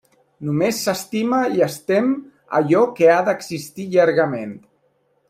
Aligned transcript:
Només 0.45 0.77
s'estima 0.85 1.41
i 1.57 1.61
es 1.65 1.75
tem 1.91 2.09
allò 2.61 2.81
que 3.01 3.11
ha 3.17 3.19
d'existir 3.29 3.87
llargament. 3.93 4.57